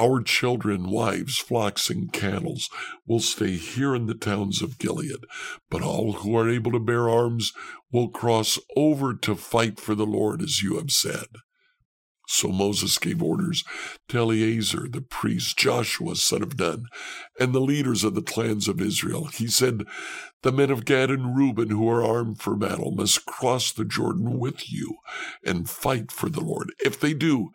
Our 0.00 0.20
children, 0.20 0.90
wives, 0.90 1.38
flocks, 1.38 1.90
and 1.90 2.12
cattle 2.12 2.58
will 3.06 3.20
stay 3.20 3.52
here 3.52 3.94
in 3.94 4.06
the 4.06 4.14
towns 4.14 4.62
of 4.62 4.80
Gilead, 4.80 5.26
but 5.70 5.82
all 5.82 6.14
who 6.14 6.36
are 6.36 6.50
able 6.50 6.72
to 6.72 6.80
bear 6.80 7.08
arms 7.08 7.52
will 7.92 8.08
cross 8.08 8.58
over 8.74 9.14
to 9.14 9.36
fight 9.36 9.78
for 9.78 9.94
the 9.94 10.04
Lord, 10.04 10.42
as 10.42 10.60
you 10.60 10.76
have 10.76 10.90
said. 10.90 11.28
So 12.32 12.50
Moses 12.50 12.96
gave 12.98 13.24
orders 13.24 13.64
to 14.08 14.18
Eleazar 14.18 14.86
the 14.88 15.00
priest, 15.00 15.58
Joshua 15.58 16.14
son 16.14 16.44
of 16.44 16.56
Nun, 16.56 16.86
and 17.40 17.52
the 17.52 17.60
leaders 17.60 18.04
of 18.04 18.14
the 18.14 18.22
clans 18.22 18.68
of 18.68 18.80
Israel. 18.80 19.24
He 19.24 19.48
said, 19.48 19.82
The 20.42 20.52
men 20.52 20.70
of 20.70 20.84
Gad 20.84 21.10
and 21.10 21.36
Reuben 21.36 21.70
who 21.70 21.88
are 21.90 22.04
armed 22.04 22.40
for 22.40 22.54
battle 22.54 22.92
must 22.92 23.26
cross 23.26 23.72
the 23.72 23.84
Jordan 23.84 24.38
with 24.38 24.72
you 24.72 24.98
and 25.44 25.68
fight 25.68 26.12
for 26.12 26.28
the 26.28 26.40
Lord. 26.40 26.72
If 26.78 27.00
they 27.00 27.14
do, 27.14 27.50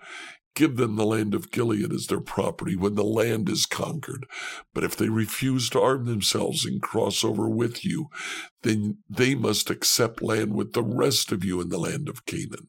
give 0.56 0.76
them 0.76 0.98
the 0.98 1.06
land 1.06 1.34
of 1.34 1.52
Gilead 1.52 1.94
as 1.94 2.08
their 2.08 2.20
property 2.20 2.76
when 2.76 2.96
the 2.96 3.04
land 3.06 3.48
is 3.48 3.66
conquered. 3.66 4.28
But 4.74 4.84
if 4.84 4.98
they 4.98 5.08
refuse 5.08 5.70
to 5.70 5.82
arm 5.82 6.04
themselves 6.04 6.66
and 6.66 6.82
cross 6.82 7.24
over 7.24 7.48
with 7.48 7.86
you, 7.86 8.10
then 8.64 8.98
they 9.10 9.36
must 9.36 9.70
accept 9.70 10.22
land 10.22 10.54
with 10.54 10.74
the 10.74 10.84
rest 10.84 11.32
of 11.32 11.46
you 11.46 11.62
in 11.62 11.70
the 11.70 11.80
land 11.80 12.10
of 12.10 12.26
Canaan. 12.26 12.68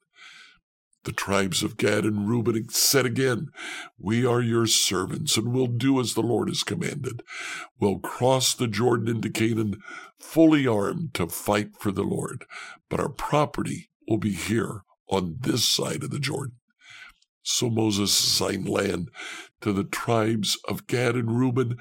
The 1.07 1.13
tribes 1.13 1.63
of 1.63 1.77
Gad 1.77 2.05
and 2.05 2.29
Reuben 2.29 2.69
said 2.69 3.07
again, 3.07 3.51
We 3.97 4.27
are 4.27 4.41
your 4.41 4.67
servants, 4.67 5.37
and 5.37 5.53
will 5.53 5.69
do 5.69 6.01
as 6.01 6.15
the 6.15 6.21
Lord 6.21 6.49
has 6.49 6.65
commanded. 6.65 7.23
We'll 7.79 8.01
cross 8.01 8.53
the 8.53 8.67
Jordan 8.67 9.07
into 9.07 9.31
Canaan 9.31 9.81
fully 10.19 10.67
armed 10.67 11.15
to 11.15 11.29
fight 11.29 11.77
for 11.79 11.93
the 11.93 12.03
Lord, 12.03 12.45
but 12.89 12.99
our 12.99 13.09
property 13.09 13.89
will 14.09 14.19
be 14.19 14.33
here 14.33 14.83
on 15.09 15.37
this 15.43 15.65
side 15.65 16.03
of 16.03 16.11
the 16.11 16.19
Jordan. 16.19 16.57
So 17.45 17.71
Moses 17.71 18.11
assigned 18.19 18.69
land 18.69 19.09
to 19.61 19.73
the 19.73 19.85
tribes 19.85 20.59
of 20.67 20.89
Gad 20.89 21.15
and 21.15 21.39
Reuben 21.39 21.79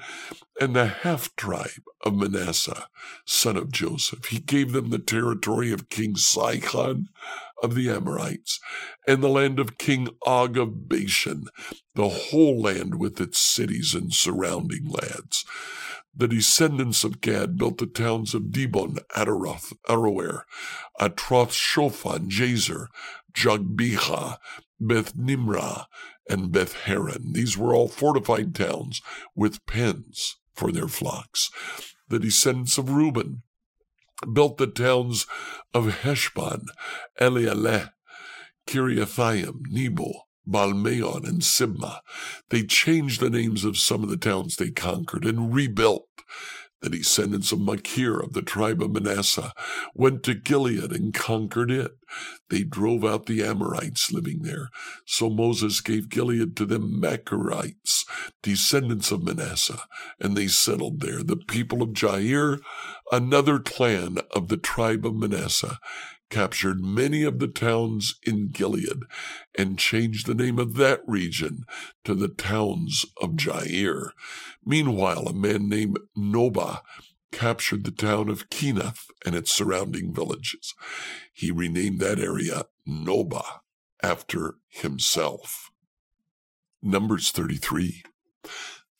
and 0.60 0.76
the 0.76 0.86
half 0.86 1.34
tribe 1.34 1.82
of 2.04 2.14
Manasseh, 2.14 2.86
son 3.24 3.56
of 3.56 3.72
Joseph. 3.72 4.26
He 4.26 4.38
gave 4.38 4.70
them 4.70 4.90
the 4.90 5.00
territory 5.00 5.72
of 5.72 5.88
King 5.88 6.14
Sihon 6.14 7.08
of 7.62 7.74
the 7.74 7.90
Amorites 7.90 8.60
and 9.06 9.22
the 9.22 9.28
land 9.28 9.58
of 9.58 9.78
King 9.78 10.08
Og 10.26 10.56
of 10.56 10.88
Bashan, 10.88 11.46
the 11.94 12.08
whole 12.08 12.60
land 12.60 12.96
with 12.96 13.20
its 13.20 13.38
cities 13.38 13.94
and 13.94 14.12
surrounding 14.12 14.88
lands. 14.88 15.44
The 16.14 16.28
descendants 16.28 17.04
of 17.04 17.20
Gad 17.20 17.58
built 17.58 17.78
the 17.78 17.86
towns 17.86 18.34
of 18.34 18.44
Dibon, 18.44 18.98
Ataroth, 19.14 19.74
Aroer, 19.86 20.42
Atroth 20.98 21.52
Shophan, 21.52 22.30
Jazer, 22.30 22.86
Jogbehah, 23.34 24.38
Beth 24.80 25.14
Nimrah, 25.14 25.86
and 26.28 26.50
Beth 26.50 26.72
Haran. 26.84 27.32
These 27.32 27.58
were 27.58 27.74
all 27.74 27.88
fortified 27.88 28.54
towns 28.54 29.02
with 29.34 29.64
pens 29.66 30.36
for 30.54 30.72
their 30.72 30.88
flocks. 30.88 31.50
The 32.08 32.18
descendants 32.18 32.78
of 32.78 32.90
Reuben 32.90 33.42
built 34.32 34.56
the 34.58 34.66
towns 34.66 35.26
of 35.74 36.02
Heshbon, 36.02 36.66
Elealeh, 37.20 37.90
Kiriathaim, 38.66 39.60
Nebo, 39.68 40.12
Baalmeon, 40.48 41.26
and 41.28 41.42
Sibmah. 41.42 42.00
They 42.50 42.62
changed 42.62 43.20
the 43.20 43.30
names 43.30 43.64
of 43.64 43.78
some 43.78 44.02
of 44.02 44.08
the 44.08 44.16
towns 44.16 44.56
they 44.56 44.70
conquered 44.70 45.24
and 45.24 45.54
rebuilt. 45.54 46.08
The 46.82 46.90
descendants 46.90 47.52
of 47.52 47.60
Machir 47.60 48.18
of 48.18 48.34
the 48.34 48.42
tribe 48.42 48.82
of 48.82 48.92
Manasseh 48.92 49.52
went 49.94 50.22
to 50.24 50.34
Gilead 50.34 50.92
and 50.92 51.14
conquered 51.14 51.70
it. 51.70 51.92
They 52.50 52.62
drove 52.64 53.04
out 53.04 53.26
the 53.26 53.42
Amorites 53.42 54.12
living 54.12 54.42
there. 54.42 54.68
So 55.06 55.30
Moses 55.30 55.80
gave 55.80 56.10
Gilead 56.10 56.54
to 56.56 56.66
the 56.66 56.78
Machirites, 56.78 58.04
descendants 58.42 59.10
of 59.10 59.24
Manasseh, 59.24 59.82
and 60.20 60.36
they 60.36 60.48
settled 60.48 61.00
there. 61.00 61.22
The 61.22 61.36
people 61.36 61.82
of 61.82 61.90
Jair, 61.90 62.60
another 63.10 63.58
clan 63.58 64.18
of 64.34 64.48
the 64.48 64.58
tribe 64.58 65.06
of 65.06 65.14
Manasseh, 65.14 65.78
captured 66.30 66.82
many 66.82 67.22
of 67.22 67.38
the 67.38 67.48
towns 67.48 68.16
in 68.24 68.48
Gilead 68.48 69.02
and 69.56 69.78
changed 69.78 70.26
the 70.26 70.34
name 70.34 70.58
of 70.58 70.74
that 70.74 71.00
region 71.06 71.64
to 72.04 72.14
the 72.14 72.28
towns 72.28 73.06
of 73.20 73.32
Jair. 73.32 74.10
Meanwhile, 74.64 75.28
a 75.28 75.32
man 75.32 75.68
named 75.68 75.98
Nobah 76.16 76.80
captured 77.32 77.84
the 77.84 77.90
town 77.90 78.28
of 78.28 78.48
Kenath 78.48 79.06
and 79.24 79.34
its 79.34 79.52
surrounding 79.52 80.12
villages. 80.12 80.74
He 81.32 81.50
renamed 81.50 82.00
that 82.00 82.18
area 82.18 82.64
Nobah 82.88 83.60
after 84.02 84.56
himself. 84.68 85.70
Numbers 86.82 87.30
33. 87.30 88.02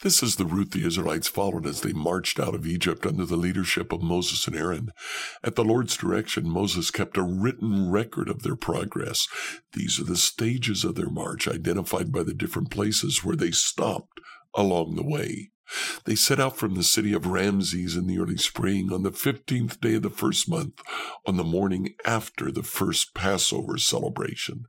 This 0.02 0.22
is 0.22 0.36
the 0.36 0.44
route 0.44 0.72
the 0.72 0.86
Israelites 0.86 1.26
followed 1.26 1.66
as 1.66 1.80
they 1.80 1.94
marched 1.94 2.38
out 2.38 2.54
of 2.54 2.66
Egypt 2.66 3.06
under 3.06 3.24
the 3.24 3.36
leadership 3.36 3.92
of 3.92 4.02
Moses 4.02 4.46
and 4.46 4.54
Aaron. 4.54 4.90
At 5.42 5.54
the 5.54 5.64
Lord's 5.64 5.96
direction, 5.96 6.48
Moses 6.48 6.90
kept 6.90 7.16
a 7.16 7.22
written 7.22 7.90
record 7.90 8.28
of 8.28 8.42
their 8.42 8.56
progress. 8.56 9.26
These 9.72 9.98
are 9.98 10.04
the 10.04 10.16
stages 10.16 10.84
of 10.84 10.96
their 10.96 11.08
march, 11.08 11.48
identified 11.48 12.12
by 12.12 12.24
the 12.24 12.34
different 12.34 12.70
places 12.70 13.24
where 13.24 13.36
they 13.36 13.50
stopped 13.52 14.20
along 14.54 14.96
the 14.96 15.06
way. 15.06 15.50
They 16.04 16.14
set 16.14 16.40
out 16.40 16.56
from 16.56 16.74
the 16.74 16.82
city 16.82 17.12
of 17.12 17.26
Ramses 17.26 17.96
in 17.96 18.06
the 18.06 18.18
early 18.18 18.36
spring 18.36 18.92
on 18.92 19.02
the 19.02 19.10
15th 19.10 19.80
day 19.80 19.94
of 19.94 20.02
the 20.02 20.10
first 20.10 20.48
month, 20.48 20.80
on 21.26 21.36
the 21.36 21.44
morning 21.44 21.94
after 22.04 22.50
the 22.50 22.62
first 22.62 23.14
Passover 23.14 23.78
celebration. 23.78 24.66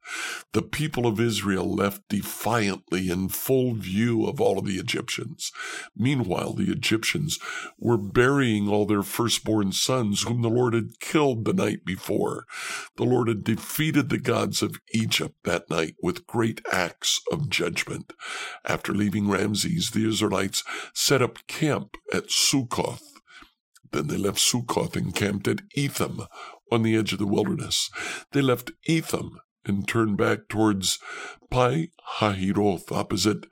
The 0.54 0.62
people 0.62 1.06
of 1.06 1.20
Israel 1.20 1.74
left 1.74 2.08
defiantly 2.10 3.10
in 3.10 3.30
full 3.30 3.74
view 3.74 4.26
of 4.26 4.42
all 4.42 4.58
of 4.58 4.66
the 4.66 4.78
Egyptians. 4.78 5.52
Meanwhile, 5.96 6.54
the 6.54 6.72
Egyptians 6.72 7.40
were 7.78 7.98
burying 7.98 8.68
all 8.68 8.86
their 8.86 9.04
firstborn 9.04 9.72
sons 9.72 10.24
whom 10.24 10.42
the 10.42 10.50
Lord 10.50 10.74
had 10.74 11.00
killed 11.00 11.46
the 11.46 11.54
night 11.54 11.86
before. 11.86 12.46
The 12.96 13.04
Lord 13.04 13.28
had 13.28 13.44
defeated 13.44 14.10
the 14.10 14.18
gods 14.18 14.62
of 14.62 14.80
Egypt 14.94 15.36
that 15.44 15.70
night 15.70 15.96
with 16.02 16.28
great 16.28 16.62
acts 16.72 17.22
of 17.32 17.50
judgment. 17.50 18.14
After 18.66 18.94
leaving 18.94 19.30
Ramses, 19.30 19.92
the 19.92 20.08
Israelites 20.08 20.64
set 20.94 21.22
up 21.22 21.46
camp 21.48 21.98
at 22.14 22.32
Succoth. 22.32 23.04
Then 23.92 24.08
they 24.08 24.18
left 24.18 24.40
Succoth 24.40 24.96
and 24.96 25.16
camped 25.16 25.48
at 25.48 25.62
Etham 25.76 26.28
on 26.72 26.84
the 26.84 26.96
edge 26.96 27.14
of 27.14 27.20
the 27.20 27.28
wilderness. 27.28 27.90
They 28.32 28.42
left 28.42 28.72
Etham 28.86 29.40
and 29.66 29.88
turned 29.88 30.18
back 30.18 30.48
towards 30.48 31.00
Pi 31.50 31.90
Hahiroth 32.20 32.92
opposite 32.92 33.46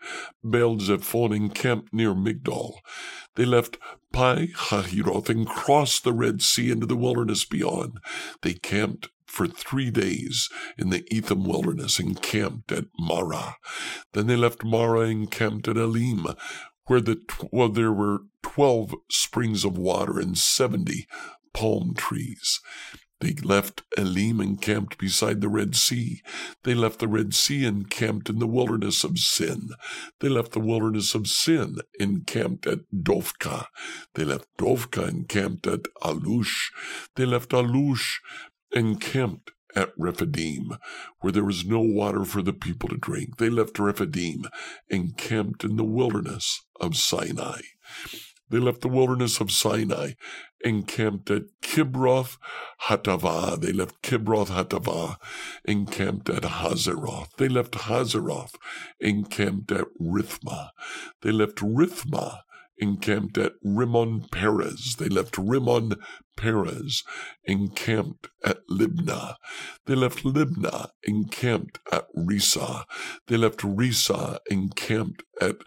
Baal 0.44 0.80
Zephon 0.80 1.34
and 1.34 1.54
camped 1.54 1.94
near 1.94 2.13
Migdol. 2.13 2.75
They 3.36 3.46
left 3.46 3.77
Pi 4.12 4.48
Hahiroth 4.48 5.30
and 5.30 5.48
crossed 5.48 6.04
the 6.04 6.13
Red 6.13 6.42
Sea 6.42 6.72
into 6.72 6.86
the 6.86 6.96
wilderness 6.96 7.46
beyond. 7.46 8.00
They 8.42 8.54
camped 8.54 9.10
for 9.25 9.48
three 9.48 9.92
days 9.92 10.50
in 10.77 10.89
the 10.89 11.04
Etham 11.13 11.44
wilderness 11.44 12.00
and 12.00 12.22
camped 12.22 12.72
at 12.72 12.86
Marah. 12.98 13.56
Then 14.13 14.27
they 14.27 14.38
left 14.38 14.63
Marah 14.63 15.10
and 15.10 15.30
camped 15.30 15.68
at 15.68 15.77
Elim, 15.77 16.27
where 16.88 17.01
the 17.01 17.22
well, 17.51 17.70
there 17.70 17.92
were 17.92 18.20
12 18.44 18.96
springs 19.10 19.65
of 19.65 19.77
water 19.77 20.20
and 20.20 20.38
70 20.38 21.08
palm 21.54 21.94
trees. 21.96 22.62
They 23.22 23.34
left 23.34 23.84
Elim 23.98 24.42
and 24.42 24.62
camped 24.62 24.98
beside 24.98 25.39
the 25.39 25.48
Red 25.48 25.75
Sea. 25.75 26.22
They 26.63 26.74
left 26.74 27.00
the 27.00 27.08
Red 27.08 27.34
Sea 27.34 27.65
and 27.65 27.89
camped 27.89 28.30
in 28.30 28.39
the 28.39 28.48
wilderness 28.48 29.04
of 29.04 29.18
Sin. 29.18 29.70
They 30.20 30.27
left 30.27 30.51
the 30.51 30.60
wilderness 30.60 31.15
of 31.15 31.27
Sin 31.27 31.77
and 32.00 32.27
camped 32.27 32.68
at 32.68 32.80
Dophkah. 32.94 33.68
They 34.15 34.25
left 34.25 34.48
Dophkah 34.58 35.08
and 35.08 35.30
camped 35.30 35.65
at 35.65 35.84
Alush. 36.04 36.72
They 37.15 37.25
left 37.25 37.51
Alush 37.51 38.18
and 38.74 39.00
camped 39.00 39.51
at 39.75 39.91
Rephidim, 39.98 40.77
where 41.20 41.32
there 41.32 41.44
was 41.44 41.65
no 41.65 41.79
water 41.79 42.25
for 42.25 42.41
the 42.41 42.53
people 42.53 42.89
to 42.89 42.98
drink. 42.98 43.38
They 43.38 43.50
left 43.50 43.79
Rephidim 43.79 44.46
and 44.89 45.17
camped 45.17 45.63
in 45.63 45.75
the 45.75 45.84
wilderness 45.84 46.63
of 46.79 46.96
Sinai. 46.96 47.62
They 48.50 48.60
left 48.60 48.82
the 48.82 48.88
wilderness 48.88 49.41
of 49.41 49.51
Sinai 49.51 50.12
and 50.63 50.88
camped 50.88 51.32
at 51.32 51.44
Kibroth 51.62 52.38
Hattaavah. 52.84 53.60
They 53.60 53.72
left 53.72 54.01
Kibroth 54.03 54.50
Hattaavah 54.50 55.17
and 55.65 55.91
camped 55.91 56.29
at 56.29 56.44
Hazeroth. 56.44 57.29
They 57.38 57.50
left 57.50 57.72
Hazeroth 57.72 58.53
and 59.01 59.29
camped 59.29 59.72
at 59.72 59.88
Rithmah. 60.00 60.70
They 61.22 61.32
left 61.32 61.58
Rithmah 61.58 62.41
encamped 62.77 63.38
at 63.38 63.53
Rimmon 63.63 64.27
Perez. 64.32 64.96
They 64.98 65.10
left 65.10 65.38
Rimmon 65.38 65.96
Perez, 66.36 67.03
encamped 67.46 68.27
at 68.44 68.60
Libnah. 68.70 69.36
They 69.86 69.96
left 69.96 70.24
Libnah, 70.24 70.89
encamped 71.04 71.80
at 71.91 72.08
Rissah. 72.15 72.84
They 73.28 73.38
left 73.38 73.60
Rissah, 73.60 74.39
encamped 74.50 75.23
at 75.41 75.58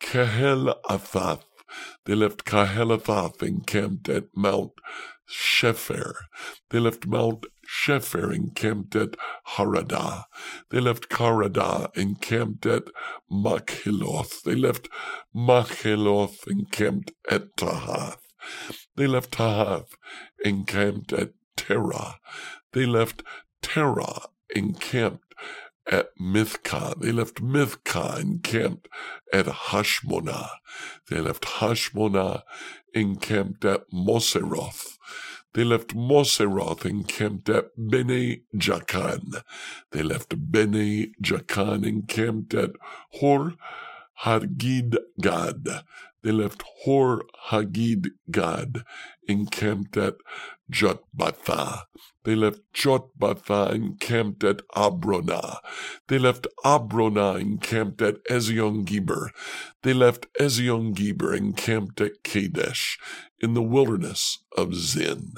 Kahel 0.00 0.74
Athath. 0.88 1.44
They 2.04 2.14
left 2.16 2.44
Kahelathoth 2.44 3.42
encamped 3.42 4.08
at 4.08 4.24
Mount 4.34 4.72
Shepher. 5.30 6.14
They 6.70 6.80
left 6.80 7.06
Mount 7.06 7.46
Shepher 7.66 8.54
camped 8.54 8.96
at 8.96 9.16
Haradah. 9.56 10.24
They 10.70 10.80
left 10.80 11.08
Haradah 11.10 11.96
and 11.96 12.20
camped 12.20 12.66
at 12.66 12.84
Makheloth. 13.30 14.42
They 14.42 14.56
left 14.56 14.88
Makheloth 15.34 16.46
and 16.46 16.70
camped 16.70 17.12
at 17.30 17.56
Tahath. 17.56 18.18
They 18.96 19.06
left 19.06 19.32
Tahath 19.32 19.94
encamped 20.44 21.12
at 21.12 21.30
Terah. 21.56 22.18
They 22.72 22.86
left 22.86 23.22
Terah 23.62 24.28
encamped 24.54 25.34
at 25.90 26.08
Mithkah. 26.18 26.98
They 27.00 27.12
left 27.12 27.42
Mithkah 27.42 28.20
encamped 28.20 28.88
at 29.32 29.46
Hashmonah. 29.46 30.48
They 31.08 31.20
left 31.20 31.44
Hashmonah 31.44 32.42
encamped 32.94 33.64
at 33.64 33.88
Moseroth. 33.92 34.98
They 35.52 35.64
left 35.64 35.96
Moseroth 35.96 36.84
encamped 36.84 37.48
at 37.48 37.70
Bene 37.76 38.38
Jakan. 38.54 39.42
They 39.90 40.02
left 40.02 40.50
Bene 40.52 41.06
Jakan 41.22 41.84
encamped 41.84 42.54
at 42.54 42.70
Hor 43.14 43.54
Hagid 44.22 44.96
Gad. 45.20 45.66
They 46.22 46.32
left 46.32 46.62
Hor 46.82 47.24
Hagid 47.48 48.08
Gad 48.30 48.84
encamped 49.26 49.96
at 49.96 50.14
Jotbatha. 50.70 51.82
They 52.24 52.34
left 52.34 52.60
Jotbatha 52.74 53.72
encamped 53.72 54.44
at 54.44 54.58
Abronah. 54.74 55.58
They 56.08 56.18
left 56.18 56.46
Abronah 56.64 57.40
encamped 57.40 58.02
at 58.02 58.22
Ezion 58.30 58.84
Geber. 58.84 59.30
They 59.82 59.94
left 59.94 60.26
Ezion 60.38 60.94
Geber 60.94 61.34
encamped 61.34 62.00
at 62.00 62.22
Kadesh 62.22 62.98
in 63.40 63.54
the 63.54 63.62
wilderness 63.62 64.44
of 64.56 64.74
Zin. 64.74 65.32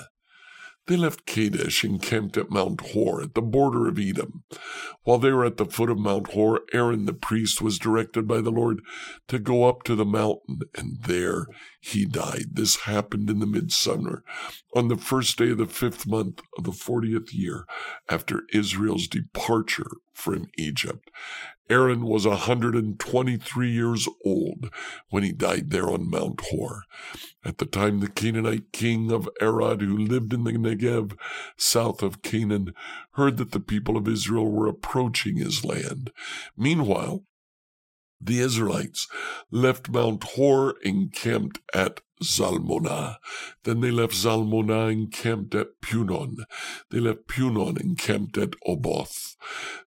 They 0.93 0.99
left 0.99 1.25
Kadesh 1.25 1.85
and 1.85 2.03
camped 2.03 2.37
at 2.37 2.51
Mount 2.51 2.83
Hor 2.89 3.23
at 3.23 3.33
the 3.33 3.41
border 3.41 3.89
of 3.89 3.99
Edom. 3.99 4.45
While 5.05 5.17
they 5.17 5.33
were 5.33 5.47
at 5.47 5.57
the 5.57 5.65
foot 5.65 5.89
of 5.89 5.97
Mount 5.97 6.33
Hor, 6.33 6.61
Aaron 6.75 7.07
the 7.07 7.15
priest 7.15 7.63
was 7.63 7.79
directed 7.79 8.29
by 8.29 8.43
the 8.43 8.51
Lord 8.51 8.83
to 9.29 9.39
go 9.39 9.65
up 9.65 9.85
to 9.85 9.95
the 9.95 10.05
mountain, 10.05 10.61
and 10.75 11.03
there 11.05 11.47
he 11.81 12.05
died. 12.05 12.57
This 12.57 12.81
happened 12.81 13.31
in 13.31 13.39
the 13.39 13.47
midsummer, 13.47 14.23
on 14.77 14.89
the 14.89 14.99
first 14.99 15.39
day 15.39 15.53
of 15.53 15.57
the 15.57 15.65
fifth 15.65 16.07
month 16.07 16.43
of 16.59 16.65
the 16.65 16.73
fortieth 16.73 17.33
year 17.33 17.65
after 18.11 18.43
Israel's 18.53 19.09
departure 19.09 19.93
from 20.13 20.49
Egypt. 20.59 21.11
Aaron 21.73 22.05
was 22.05 22.27
a 22.27 22.31
123 22.31 23.71
years 23.71 24.07
old 24.27 24.71
when 25.09 25.23
he 25.23 25.33
died 25.33 25.71
there 25.71 25.89
on 25.89 26.11
Mount 26.11 26.43
Hor. 26.51 26.83
At 27.43 27.57
the 27.57 27.65
time, 27.65 28.01
the 28.01 28.11
Canaanite 28.11 28.73
king 28.73 29.11
of 29.11 29.27
Arad, 29.41 29.81
who 29.81 29.97
lived 29.97 30.35
in 30.35 30.45
the 30.45 30.53
Negev 30.53 31.17
south 31.57 32.03
of 32.03 32.21
Canaan, 32.21 32.75
heard 33.13 33.39
that 33.39 33.53
the 33.53 33.61
people 33.61 33.97
of 33.97 34.07
Israel 34.07 34.53
were 34.53 34.69
approaching 34.69 35.37
his 35.37 35.65
land. 35.65 36.13
Meanwhile, 36.59 37.25
the 38.25 38.41
Israelites 38.41 39.09
left 39.51 39.89
Mount 39.89 40.25
Hor 40.25 40.75
encamped 40.83 41.61
at 41.75 42.01
Zalmonah. 42.23 43.17
Then 43.65 43.81
they 43.81 43.91
left 43.91 44.15
Zalmonah 44.15 44.91
and 44.91 45.13
camped 45.13 45.55
at 45.55 45.81
Punon. 45.81 46.45
They 46.91 47.01
left 47.01 47.27
Punon 47.27 47.77
and 47.79 47.99
camped 47.99 48.39
at 48.39 48.55
Oboth. 48.67 49.37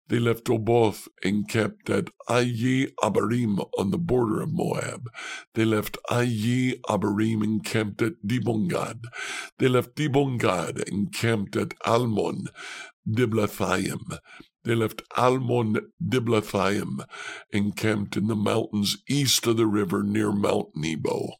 They 0.08 0.18
left 0.18 0.48
Oboth 0.48 1.08
and 1.24 1.48
camped 1.48 1.90
at 1.90 2.10
Iye 2.28 2.92
Abarim 3.02 3.68
on 3.78 3.90
the 3.90 3.98
border 3.98 4.42
of 4.42 4.52
Moab. 4.52 5.08
They 5.54 5.64
left 5.64 5.98
Iye 6.10 6.80
Abarim 6.88 7.42
and 7.42 7.64
camped 7.64 8.02
at 8.02 8.14
Dibongad. 8.24 9.04
They 9.58 9.68
left 9.68 9.96
Dibongad 9.96 10.86
and 10.90 11.12
camped 11.12 11.56
at 11.56 11.74
Almon, 11.84 12.48
Diblathaim. 13.08 14.18
They 14.64 14.74
left 14.74 15.02
Almon 15.16 15.92
Diblathaim 16.04 17.04
and 17.52 17.76
camped 17.76 18.16
in 18.16 18.26
the 18.26 18.36
mountains 18.36 18.98
east 19.08 19.46
of 19.46 19.56
the 19.56 19.66
river 19.66 20.02
near 20.02 20.32
Mount 20.32 20.70
Nebo. 20.74 21.34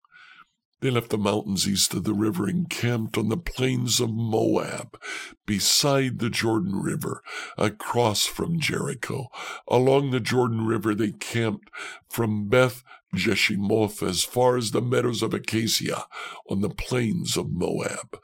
They 0.80 0.90
left 0.90 1.08
the 1.08 1.18
mountains 1.18 1.66
east 1.66 1.94
of 1.94 2.04
the 2.04 2.14
river 2.14 2.46
and 2.46 2.68
camped 2.68 3.16
on 3.16 3.30
the 3.30 3.36
plains 3.36 3.98
of 3.98 4.10
Moab, 4.10 5.00
beside 5.46 6.18
the 6.18 6.28
Jordan 6.28 6.82
River, 6.82 7.22
across 7.56 8.26
from 8.26 8.60
Jericho. 8.60 9.28
Along 9.66 10.10
the 10.10 10.20
Jordan 10.20 10.66
River, 10.66 10.94
they 10.94 11.12
camped 11.12 11.70
from 12.08 12.48
Beth 12.48 12.84
Jeshimoth 13.14 14.02
as 14.02 14.24
far 14.24 14.56
as 14.56 14.70
the 14.70 14.82
meadows 14.82 15.22
of 15.22 15.32
Acacia 15.32 16.06
on 16.50 16.60
the 16.60 16.70
plains 16.70 17.36
of 17.36 17.50
Moab. 17.50 18.18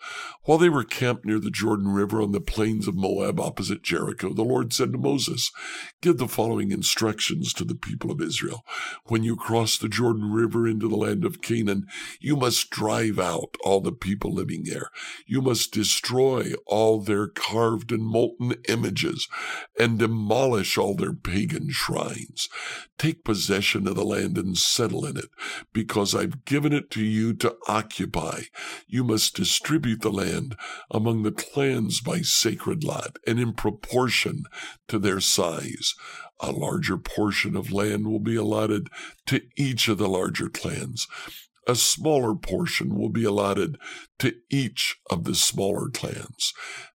While 0.44 0.58
they 0.58 0.68
were 0.68 0.84
camped 0.84 1.24
near 1.24 1.38
the 1.38 1.50
Jordan 1.50 1.88
River 1.88 2.20
on 2.20 2.32
the 2.32 2.40
plains 2.40 2.88
of 2.88 2.94
Moab 2.94 3.40
opposite 3.40 3.82
Jericho, 3.82 4.32
the 4.32 4.42
Lord 4.42 4.72
said 4.72 4.92
to 4.92 4.98
Moses, 4.98 5.50
Give 6.00 6.18
the 6.18 6.28
following 6.28 6.72
instructions 6.72 7.52
to 7.54 7.64
the 7.64 7.74
people 7.74 8.10
of 8.10 8.20
Israel. 8.20 8.64
When 9.06 9.22
you 9.22 9.36
cross 9.36 9.78
the 9.78 9.88
Jordan 9.88 10.32
River 10.32 10.66
into 10.66 10.88
the 10.88 10.96
land 10.96 11.24
of 11.24 11.42
Canaan, 11.42 11.86
you 12.20 12.36
must 12.36 12.70
drive 12.70 13.18
out 13.18 13.56
all 13.62 13.80
the 13.80 13.92
people 13.92 14.34
living 14.34 14.64
there. 14.64 14.90
You 15.26 15.42
must 15.42 15.72
destroy 15.72 16.52
all 16.66 17.00
their 17.00 17.28
carved 17.28 17.92
and 17.92 18.04
molten 18.04 18.54
images 18.68 19.28
and 19.78 19.98
demolish 19.98 20.76
all 20.76 20.94
their 20.94 21.14
pagan 21.14 21.70
shrines. 21.70 22.48
Take 22.98 23.24
possession 23.24 23.86
of 23.88 23.94
the 23.94 24.04
land 24.04 24.38
and 24.38 24.56
settle 24.72 25.04
in 25.04 25.16
it, 25.16 25.28
because 25.72 26.14
I've 26.14 26.44
given 26.44 26.72
it 26.72 26.90
to 26.92 27.04
you 27.04 27.34
to 27.34 27.56
occupy. 27.68 28.42
You 28.86 29.04
must 29.04 29.36
distribute 29.36 30.00
the 30.00 30.10
land 30.10 30.56
among 30.90 31.22
the 31.22 31.32
clans 31.32 32.00
by 32.00 32.22
sacred 32.22 32.84
lot 32.84 33.18
and 33.26 33.38
in 33.38 33.52
proportion 33.52 34.44
to 34.88 34.98
their 34.98 35.20
size. 35.20 35.94
A 36.40 36.50
larger 36.50 36.98
portion 36.98 37.56
of 37.56 37.72
land 37.72 38.06
will 38.06 38.20
be 38.20 38.36
allotted 38.36 38.88
to 39.26 39.42
each 39.56 39.88
of 39.88 39.98
the 39.98 40.08
larger 40.08 40.48
clans. 40.48 41.06
A 41.68 41.76
smaller 41.76 42.34
portion 42.34 42.96
will 42.98 43.08
be 43.10 43.22
allotted 43.22 43.78
to 44.18 44.34
each 44.50 44.98
of 45.08 45.22
the 45.22 45.34
smaller 45.36 45.88
clans. 45.90 46.52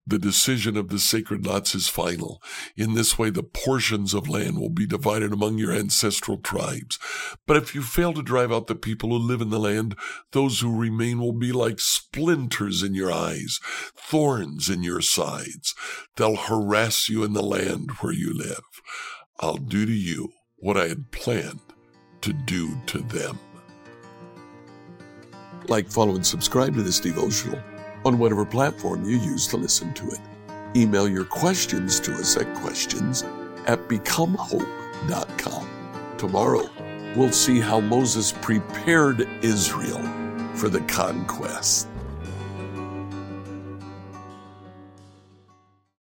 The 0.04 0.18
decision 0.18 0.76
of 0.76 0.88
the 0.88 0.98
sacred 0.98 1.46
lots 1.46 1.76
is 1.76 1.88
final. 1.88 2.42
In 2.76 2.94
this 2.94 3.18
way, 3.18 3.30
the 3.30 3.44
portions 3.44 4.14
of 4.14 4.28
land 4.28 4.58
will 4.58 4.68
be 4.68 4.84
divided 4.84 5.32
among 5.32 5.58
your 5.58 5.72
ancestral 5.72 6.38
tribes. 6.38 6.98
But 7.46 7.56
if 7.56 7.72
you 7.72 7.82
fail 7.82 8.12
to 8.14 8.22
drive 8.22 8.50
out 8.50 8.66
the 8.66 8.74
people 8.74 9.10
who 9.10 9.18
live 9.18 9.40
in 9.40 9.50
the 9.50 9.60
land, 9.60 9.94
those 10.32 10.58
who 10.58 10.76
remain 10.76 11.20
will 11.20 11.32
be 11.32 11.52
like 11.52 11.78
splinters 11.78 12.82
in 12.82 12.94
your 12.94 13.12
eyes, 13.12 13.60
thorns 13.96 14.68
in 14.68 14.82
your 14.82 15.00
sides. 15.00 15.72
They'll 16.16 16.36
harass 16.36 17.08
you 17.08 17.22
in 17.22 17.32
the 17.32 17.42
land 17.42 17.92
where 18.00 18.12
you 18.12 18.36
live. 18.36 18.64
I'll 19.38 19.56
do 19.56 19.86
to 19.86 19.92
you 19.92 20.32
what 20.56 20.76
I 20.76 20.88
had 20.88 21.12
planned 21.12 21.60
to 22.22 22.32
do 22.32 22.76
to 22.86 22.98
them. 22.98 23.38
Like, 25.68 25.88
follow, 25.88 26.16
and 26.16 26.26
subscribe 26.26 26.74
to 26.74 26.82
this 26.82 26.98
devotional 26.98 27.60
on 28.04 28.18
whatever 28.18 28.44
platform 28.44 29.04
you 29.04 29.16
use 29.16 29.46
to 29.48 29.56
listen 29.56 29.92
to 29.94 30.08
it. 30.10 30.20
Email 30.74 31.08
your 31.08 31.24
questions 31.24 32.00
to 32.00 32.12
us 32.14 32.36
at 32.36 32.52
questions 32.54 33.22
at 33.66 33.78
becomehope.com. 33.88 35.68
Tomorrow, 36.18 36.70
we'll 37.16 37.32
see 37.32 37.60
how 37.60 37.80
Moses 37.80 38.32
prepared 38.32 39.28
Israel 39.42 40.02
for 40.54 40.68
the 40.68 40.80
conquest. 40.82 41.88